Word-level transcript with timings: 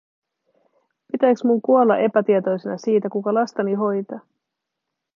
Pitääks 1.11 1.43
mun 1.43 1.61
kuolla 1.61 1.97
epätietoisena 1.97 2.77
siitä, 2.77 3.09
kuka 3.09 3.33
lastani 3.33 3.73
hoitaa? 3.73 4.19